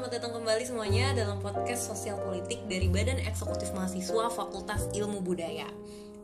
selamat 0.00 0.16
datang 0.16 0.40
kembali 0.40 0.64
semuanya 0.64 1.12
dalam 1.12 1.36
podcast 1.44 1.92
sosial 1.92 2.16
politik 2.24 2.64
dari 2.72 2.88
Badan 2.88 3.20
Eksekutif 3.20 3.68
Mahasiswa 3.76 4.32
Fakultas 4.32 4.88
Ilmu 4.96 5.20
Budaya. 5.20 5.68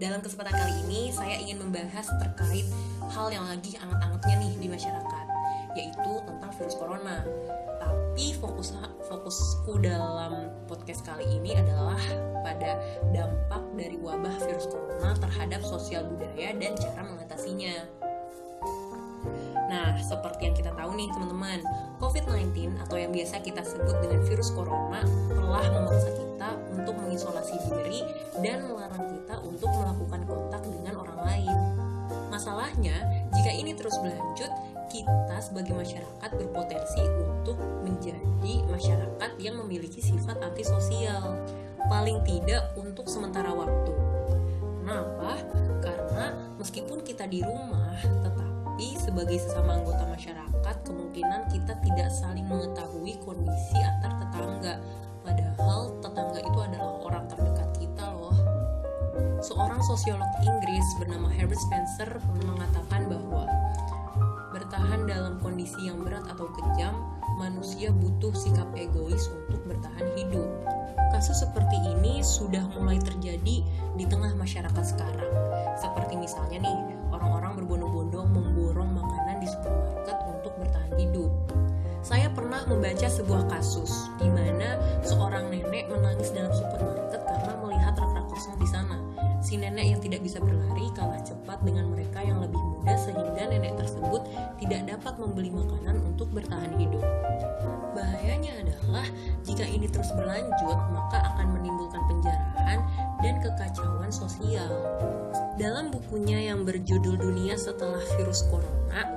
Dalam 0.01 0.25
kesempatan 0.25 0.57
kali 0.57 0.81
ini, 0.89 1.13
saya 1.13 1.37
ingin 1.37 1.61
membahas 1.61 2.09
terkait 2.17 2.65
hal 3.13 3.29
yang 3.29 3.45
lagi 3.45 3.77
anget-angetnya 3.77 4.35
nih 4.41 4.53
di 4.65 4.69
masyarakat, 4.73 5.27
yaitu 5.77 6.13
tentang 6.25 6.51
virus 6.57 6.73
corona. 6.81 7.21
Tapi 7.77 8.33
fokus 8.41 8.73
fokusku 9.13 9.85
dalam 9.85 10.49
podcast 10.65 11.05
kali 11.05 11.29
ini 11.37 11.61
adalah 11.61 12.01
pada 12.49 12.81
dampak 13.13 13.61
dari 13.77 14.01
wabah 14.01 14.41
virus 14.41 14.73
corona 14.73 15.13
terhadap 15.21 15.61
sosial 15.61 16.09
budaya 16.09 16.57
dan 16.57 16.73
cara 16.81 17.05
mengatasinya. 17.05 18.06
Nah, 19.67 19.99
seperti 19.99 20.51
yang 20.51 20.57
kita 20.57 20.71
tahu 20.75 20.95
nih 20.95 21.11
teman-teman, 21.11 21.59
COVID-19 21.99 22.79
atau 22.87 22.97
yang 22.97 23.11
biasa 23.11 23.43
kita 23.43 23.67
sebut 23.67 23.99
dengan 23.99 24.23
virus 24.23 24.55
corona 24.55 25.03
telah 25.31 25.67
memaksa 25.75 26.11
kita 26.15 26.51
untuk 26.71 26.95
mengisolasi 27.03 27.55
diri 27.67 28.01
dan 28.39 28.71
melarang 28.71 29.11
kita 29.11 29.35
untuk 29.43 29.71
melakukan 29.75 30.23
kontak 30.23 30.63
dengan 30.63 30.95
orang 31.03 31.21
lain. 31.27 31.59
Masalahnya, 32.31 32.95
jika 33.35 33.51
ini 33.51 33.75
terus 33.75 33.99
berlanjut, 33.99 34.53
kita 34.87 35.37
sebagai 35.43 35.75
masyarakat 35.75 36.31
berpotensi 36.31 37.03
untuk 37.19 37.59
menjadi 37.83 38.55
masyarakat 38.71 39.31
yang 39.43 39.59
memiliki 39.59 39.99
sifat 39.99 40.39
antisosial, 40.47 41.35
paling 41.91 42.23
tidak 42.23 42.71
untuk 42.79 43.11
sementara 43.11 43.51
waktu. 43.51 43.93
Kenapa? 44.87 45.43
Karena 45.83 46.55
meskipun 46.55 47.03
kita 47.03 47.27
di 47.27 47.43
rumah, 47.43 47.99
tetap 47.99 48.46
tapi 48.77 48.93
sebagai 49.01 49.41
sesama 49.41 49.81
anggota 49.81 50.05
masyarakat 50.05 50.77
kemungkinan 50.85 51.49
kita 51.49 51.81
tidak 51.81 52.13
saling 52.13 52.45
mengetahui 52.45 53.17
kondisi 53.25 53.73
antar 53.81 54.21
tetangga. 54.21 54.77
Padahal 55.25 55.97
tetangga 56.05 56.45
itu 56.45 56.59
adalah 56.61 56.93
orang 57.01 57.25
terdekat 57.25 57.73
kita 57.81 58.05
loh. 58.13 58.37
Seorang 59.41 59.81
sosiolog 59.81 60.29
Inggris 60.45 60.85
bernama 61.01 61.25
Herbert 61.33 61.57
Spencer 61.57 62.21
mengatakan 62.37 63.09
bahwa 63.09 63.49
bertahan 64.53 65.09
dalam 65.09 65.41
kondisi 65.41 65.89
yang 65.89 66.05
berat 66.05 66.29
atau 66.29 66.45
kejam 66.61 67.01
manusia 67.37 67.93
butuh 67.93 68.33
sikap 68.33 68.69
egois 68.75 69.29
untuk 69.29 69.61
bertahan 69.69 70.09
hidup 70.17 70.49
kasus 71.15 71.45
seperti 71.47 71.79
ini 71.97 72.21
sudah 72.21 72.67
mulai 72.77 72.99
terjadi 73.01 73.63
di 73.97 74.05
tengah 74.05 74.35
masyarakat 74.37 74.85
sekarang 74.85 75.33
seperti 75.79 76.19
misalnya 76.19 76.67
nih 76.67 76.79
orang-orang 77.13 77.63
berbondong-bondong 77.63 78.29
memborong 78.33 78.91
makanan 78.93 79.41
di 79.41 79.49
supermarket 79.49 80.17
untuk 80.29 80.53
bertahan 80.61 80.93
hidup. 81.01 81.33
Saya 82.07 82.31
pernah 82.31 82.63
membaca 82.71 83.09
sebuah 83.11 83.51
kasus 83.51 84.07
di 84.23 84.31
mana 84.31 84.79
seorang 85.03 85.51
nenek 85.51 85.91
menangis 85.91 86.31
dalam 86.31 86.55
supermarket 86.55 87.19
karena 87.27 87.53
melihat 87.59 87.99
rak-rak 87.99 88.31
kosong 88.31 88.55
di 88.63 88.69
sana. 88.71 88.95
Si 89.43 89.59
nenek 89.59 89.87
yang 89.91 90.01
tidak 90.01 90.23
bisa 90.23 90.39
berlari 90.39 90.87
kalah 90.95 91.19
cepat 91.23 91.59
dengan 91.67 91.91
mereka 91.91 92.23
yang 92.23 92.39
lebih 92.39 92.63
muda 92.63 92.95
sehingga 92.95 93.51
nenek 93.51 93.75
tersebut 93.75 94.23
tidak 94.63 94.87
dapat 94.87 95.15
membeli 95.19 95.51
makanan 95.51 95.99
untuk 96.07 96.31
bertahan 96.31 96.79
hidup. 96.79 97.03
Bahayanya 97.97 98.53
adalah 98.61 99.07
jika 99.43 99.65
ini 99.65 99.89
terus 99.89 100.13
berlanjut, 100.13 100.79
maka 100.93 101.23
akan 101.35 101.57
menimbulkan 101.57 102.03
penjarahan 102.07 102.81
dan 103.25 103.35
kekacauan 103.41 104.13
sosial. 104.13 104.69
Dalam 105.57 105.89
bukunya 105.89 106.53
yang 106.53 106.69
berjudul 106.69 107.17
Dunia 107.17 107.57
Setelah 107.57 108.03
Virus 108.21 108.45
Corona, 108.53 109.09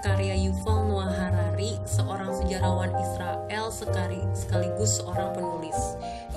karya 0.00 0.38
Yuval 0.48 0.88
Noah 0.88 1.12
Harari, 1.12 1.76
seorang 1.84 2.32
sejarawan 2.32 2.94
Israel 2.96 3.68
sekaligus 3.68 4.96
seorang 5.02 5.36
penulis. 5.36 5.76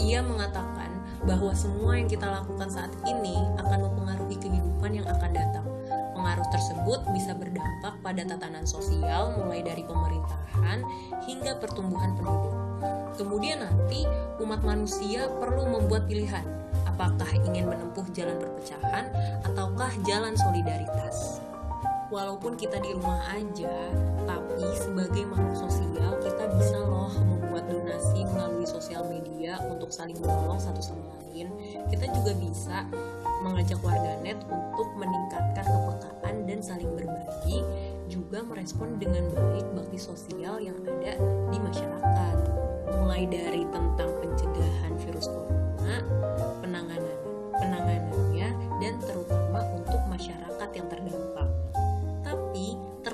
Ia 0.03 0.19
mengatakan 0.19 0.91
bahwa 1.23 1.55
semua 1.55 1.95
yang 1.95 2.11
kita 2.11 2.27
lakukan 2.27 2.67
saat 2.67 2.91
ini 3.07 3.39
akan 3.61 3.88
mempengaruhi 3.88 4.35
kehidupan 4.35 5.00
yang 5.00 5.07
akan 5.07 5.31
datang. 5.31 5.70
Tersebut 6.61 7.09
bisa 7.09 7.33
berdampak 7.33 7.97
pada 8.05 8.22
tatanan 8.22 8.69
sosial 8.69 9.33
mulai 9.33 9.66
dari 9.66 9.81
pemerintahan 9.81 10.85
hingga 11.25 11.57
pertumbuhan 11.57 12.13
penduduk. 12.13 12.53
Kemudian 13.17 13.66
nanti 13.66 14.05
umat 14.38 14.61
manusia 14.61 15.25
perlu 15.41 15.66
membuat 15.66 16.05
pilihan 16.05 16.45
apakah 16.85 17.33
ingin 17.50 17.66
menempuh 17.66 18.05
jalan 18.13 18.38
perpecahan 18.38 19.09
ataukah 19.41 19.89
jalan 20.05 20.38
solidaritas. 20.38 21.41
Walaupun 22.11 22.59
kita 22.59 22.75
di 22.83 22.91
rumah 22.91 23.23
aja, 23.31 23.88
tapi 24.27 24.67
sebagai 24.75 25.23
makhluk 25.31 25.55
sosial 25.63 26.19
kita 26.19 26.44
bisa 26.59 26.83
loh 26.83 27.07
membuat 27.16 27.72
donasi 27.72 28.27
melalui 28.35 28.67
sosial 28.67 29.07
media 29.07 29.55
untuk 29.72 29.95
saling 29.95 30.19
menolong 30.19 30.59
satu 30.59 30.83
sama 30.83 31.07
lain. 31.23 31.47
Kita 31.88 32.11
juga 32.11 32.35
bisa 32.35 32.83
mengajak 33.47 33.79
warganet 33.79 34.35
untuk 34.51 34.91
meningkatkan 35.00 35.63
kepekaan 35.63 36.35
dan 36.51 36.59
saling 36.59 36.91
berbagi, 37.00 37.63
juga 38.11 38.44
merespon 38.44 39.00
dengan 39.00 39.31
baik 39.31 39.71
bakti 39.71 39.95
sosial 39.95 40.59
yang 40.59 40.75
ada 40.83 41.16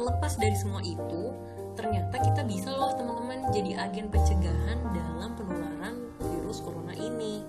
Terlepas 0.08 0.40
dari 0.40 0.56
semua 0.56 0.80
itu, 0.88 1.36
ternyata 1.76 2.16
kita 2.24 2.48
bisa 2.48 2.72
loh 2.72 2.96
teman-teman 2.96 3.52
jadi 3.52 3.76
agen 3.76 4.08
pencegahan 4.08 4.80
dalam 4.96 5.36
penularan 5.36 6.00
virus 6.24 6.64
corona 6.64 6.96
ini. 6.96 7.44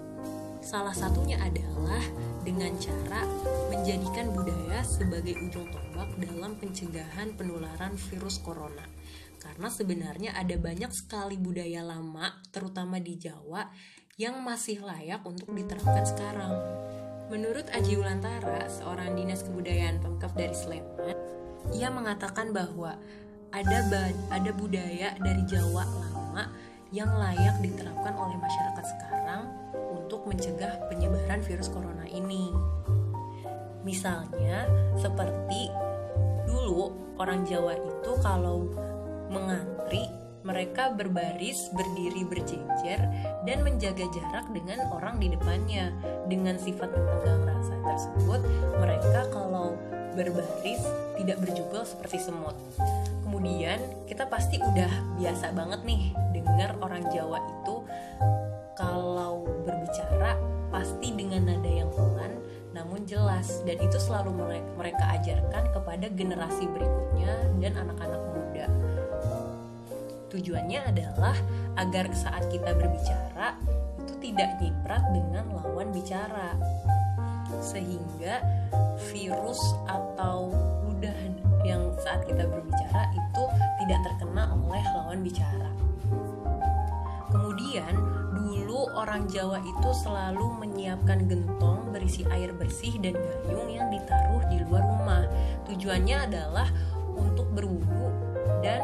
Salah 0.59 0.91
satunya 0.91 1.39
adalah 1.39 2.03
dengan 2.43 2.75
cara 2.83 3.23
menjadikan 3.71 4.35
budaya 4.35 4.83
sebagai 4.83 5.39
ujung 5.39 5.71
tombak 5.71 6.11
dalam 6.19 6.59
pencegahan 6.59 7.39
penularan 7.39 7.95
virus 8.11 8.43
corona. 8.43 8.91
Karena 9.39 9.71
sebenarnya 9.71 10.35
ada 10.35 10.59
banyak 10.59 10.91
sekali 10.91 11.39
budaya 11.39 11.87
lama, 11.87 12.43
terutama 12.51 12.99
di 12.99 13.23
Jawa, 13.23 13.71
yang 14.19 14.43
masih 14.43 14.83
layak 14.83 15.23
untuk 15.23 15.55
diterapkan 15.55 16.03
sekarang. 16.03 16.59
Menurut 17.31 17.71
Aji 17.71 18.03
Ulantara, 18.03 18.67
seorang 18.67 19.15
dinas 19.15 19.47
kebudayaan 19.47 20.03
Pemkap 20.03 20.35
dari 20.35 20.59
Sleman, 20.59 21.28
ia 21.75 21.89
mengatakan 21.93 22.53
bahwa 22.53 22.97
ada 23.49 23.79
ada 24.29 24.51
budaya 24.53 25.17
dari 25.21 25.43
Jawa 25.49 25.85
lama 25.85 26.45
yang 26.93 27.09
layak 27.17 27.61
diterapkan 27.61 28.17
oleh 28.17 28.37
masyarakat 28.37 28.85
sekarang 28.85 29.49
untuk 29.93 30.25
mencegah 30.29 30.89
penyebaran 30.89 31.41
virus 31.45 31.69
corona 31.69 32.05
ini. 32.09 32.53
Misalnya, 33.85 34.69
seperti 35.01 35.69
dulu 36.49 36.93
orang 37.21 37.45
Jawa 37.45 37.77
itu 37.77 38.11
kalau 38.21 38.69
mengantri 39.29 40.09
mereka 40.49 40.89
berbaris, 40.97 41.69
berdiri 41.77 42.25
berjejer, 42.25 43.01
dan 43.45 43.59
menjaga 43.61 44.09
jarak 44.09 44.49
dengan 44.57 44.81
orang 44.89 45.21
di 45.21 45.29
depannya. 45.29 45.93
Dengan 46.25 46.57
sifat 46.57 46.89
memegang 46.89 47.45
rasa 47.45 47.77
tersebut, 47.85 48.41
mereka 48.81 49.29
kalau 49.29 49.77
berbaris 50.19 50.83
tidak 51.15 51.39
berjubel 51.39 51.87
seperti 51.87 52.19
semut. 52.19 52.59
Kemudian 53.23 53.79
kita 54.11 54.27
pasti 54.27 54.59
udah 54.59 54.91
biasa 55.15 55.55
banget 55.55 55.87
nih 55.87 56.11
dengar 56.35 56.75
orang 56.83 57.07
Jawa 57.15 57.39
itu 57.39 57.87
kalau 58.75 59.47
berbicara 59.63 60.35
pasti 60.75 61.15
dengan 61.15 61.47
nada 61.47 61.71
yang 61.71 61.87
pelan 61.95 62.35
namun 62.75 63.07
jelas 63.07 63.63
dan 63.63 63.79
itu 63.79 63.97
selalu 63.97 64.35
mereka 64.77 65.07
ajarkan 65.19 65.71
kepada 65.73 66.07
generasi 66.13 66.69
berikutnya 66.71 67.33
dan 67.59 67.73
anak-anak 67.75 68.23
muda 68.29 68.67
Tujuannya 70.29 70.81
adalah 70.93 71.37
agar 71.81 72.13
saat 72.13 72.45
kita 72.53 72.77
berbicara 72.77 73.57
itu 74.05 74.15
tidak 74.21 74.61
nyiprat 74.61 75.01
dengan 75.17 75.57
lawan 75.57 75.89
bicara. 75.89 76.53
Sehingga 77.61 78.45
virus 79.13 79.61
atau 79.89 80.53
ludah 80.89 81.15
yang 81.67 81.93
saat 82.03 82.25
kita 82.27 82.47
berbicara 82.47 83.11
itu 83.15 83.45
tidak 83.85 84.01
terkena 84.07 84.51
oleh 84.67 84.85
lawan 84.95 85.21
bicara. 85.23 85.71
Kemudian, 87.29 87.93
dulu 88.33 88.89
orang 88.97 89.29
Jawa 89.29 89.61
itu 89.61 89.91
selalu 90.01 90.49
menyiapkan 90.65 91.29
gentong 91.29 91.93
berisi 91.93 92.25
air 92.33 92.57
bersih 92.57 92.97
dan 93.05 93.13
gayung 93.15 93.69
yang 93.69 93.89
ditaruh 93.93 94.43
di 94.49 94.65
luar 94.65 94.83
rumah. 94.87 95.25
Tujuannya 95.69 96.17
adalah 96.25 96.69
untuk 97.13 97.53
berwudu 97.53 98.09
dan 98.65 98.81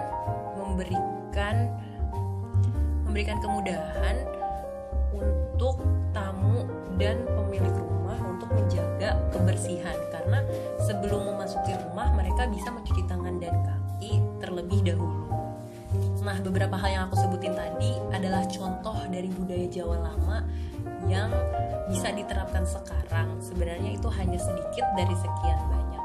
memberikan 0.61 1.73
memberikan 3.09 3.39
kemudahan 3.41 4.17
untuk 5.15 5.81
tamu 6.11 6.67
dan 6.99 7.17
pemilik 7.31 7.75
rumah 7.79 7.95
untuk 8.35 8.51
menjaga 8.51 9.17
kebersihan 9.31 9.97
karena 10.11 10.43
sebelum 10.83 11.31
memasuki 11.35 11.73
rumah 11.89 12.11
mereka 12.13 12.51
bisa 12.51 12.75
mencuci 12.75 13.03
tangan 13.07 13.39
dan 13.39 13.55
kaki 13.63 14.19
terlebih 14.43 14.83
dahulu. 14.83 15.25
Nah, 16.25 16.41
beberapa 16.41 16.75
hal 16.81 16.91
yang 16.91 17.03
aku 17.13 17.21
sebutin 17.21 17.53
tadi 17.53 17.95
adalah 18.11 18.43
contoh 18.49 18.97
dari 19.13 19.29
budaya 19.29 19.69
Jawa 19.69 20.09
lama 20.09 20.41
yang 21.05 21.29
bisa 21.87 22.11
diterapkan 22.11 22.65
sekarang. 22.65 23.29
Sebenarnya 23.45 23.93
itu 23.93 24.09
hanya 24.09 24.41
sedikit 24.41 24.89
dari 24.97 25.13
sekian 25.13 25.61
banyak. 25.69 26.05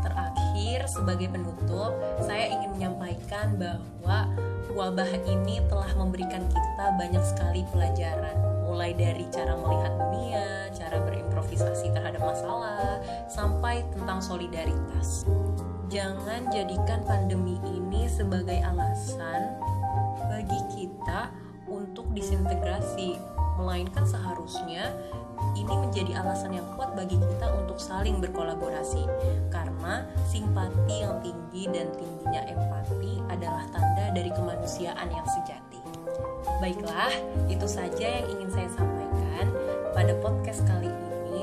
Terakhir, 0.00 0.78
sebagai 0.88 1.28
penutup, 1.28 1.92
saya 2.24 2.56
ingin 2.56 2.72
menyampaikan 2.72 3.54
bahwa 3.60 4.32
wabah 4.72 5.12
ini 5.28 5.60
telah 5.68 5.92
memberikan 5.92 6.42
kita 6.48 6.86
banyak 6.96 7.22
sekali 7.22 7.60
pelajaran, 7.68 8.36
mulai 8.64 8.96
dari 8.96 9.28
cara 9.28 9.52
melihat 9.60 9.92
dunia, 10.00 10.48
berimprovisasi 11.62 11.94
terhadap 11.94 12.22
masalah, 12.22 12.98
sampai 13.30 13.86
tentang 13.94 14.18
solidaritas 14.18 15.24
jangan 15.92 16.48
jadikan 16.48 17.04
pandemi 17.04 17.60
ini 17.68 18.08
sebagai 18.08 18.56
alasan 18.64 19.60
bagi 20.24 20.56
kita 20.72 21.28
untuk 21.68 22.08
disintegrasi, 22.16 23.20
melainkan 23.60 24.08
seharusnya 24.08 24.88
ini 25.52 25.68
menjadi 25.68 26.16
alasan 26.24 26.56
yang 26.56 26.64
kuat 26.80 26.96
bagi 26.96 27.20
kita 27.20 27.44
untuk 27.60 27.76
saling 27.76 28.24
berkolaborasi 28.24 29.04
karena 29.52 30.08
simpati 30.24 31.04
yang 31.04 31.20
tinggi 31.20 31.68
dan 31.68 31.92
tingginya 31.92 32.40
empati 32.48 33.20
adalah 33.28 33.68
tanda 33.68 34.16
dari 34.16 34.32
kemanusiaan 34.32 35.12
yang 35.12 35.28
sejati. 35.28 35.80
Baiklah, 36.56 37.12
itu 37.52 37.68
saja 37.68 38.06
yang 38.22 38.26
ingin 38.32 38.48
saya 38.48 38.68
sampaikan 38.72 39.52
pada 39.92 40.16
podcast 40.24 40.64
kali 40.64 40.88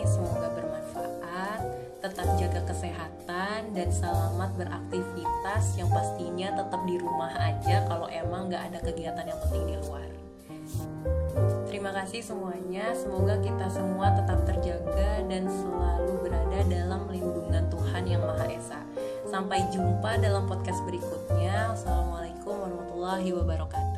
Semoga 0.06 0.48
bermanfaat, 0.54 1.62
tetap 2.00 2.28
jaga 2.40 2.62
kesehatan 2.68 3.76
dan 3.76 3.90
selamat 3.92 4.52
beraktivitas 4.56 5.76
yang 5.76 5.90
pastinya 5.92 6.56
tetap 6.56 6.82
di 6.88 6.96
rumah 6.96 7.32
aja 7.36 7.84
kalau 7.88 8.08
emang 8.08 8.48
nggak 8.48 8.72
ada 8.72 8.80
kegiatan 8.84 9.26
yang 9.28 9.40
penting 9.48 9.64
di 9.68 9.76
luar. 9.88 10.10
Terima 11.70 11.92
kasih 11.96 12.22
semuanya, 12.22 12.92
semoga 12.98 13.40
kita 13.40 13.68
semua 13.72 14.12
tetap 14.12 14.44
terjaga 14.44 15.24
dan 15.26 15.48
selalu 15.48 16.28
berada 16.28 16.60
dalam 16.68 17.08
lindungan 17.08 17.64
Tuhan 17.70 18.04
Yang 18.10 18.24
Maha 18.26 18.46
Esa. 18.50 18.82
Sampai 19.30 19.62
jumpa 19.70 20.18
dalam 20.18 20.50
podcast 20.50 20.82
berikutnya. 20.84 21.74
Assalamualaikum 21.74 22.54
warahmatullahi 22.58 23.30
wabarakatuh. 23.32 23.89